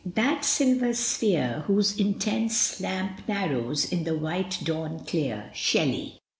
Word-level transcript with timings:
that 0.19 0.43
silver 0.43 0.95
sphere 0.95 1.63
Whose 1.67 1.95
intense 1.99 2.79
lamp 2.81 3.19
narrows 3.27 3.85
In 3.91 4.03
the 4.03 4.17
white 4.17 4.57
dawn 4.63 5.05
clear. 5.05 5.51
Shelley. 5.53 6.17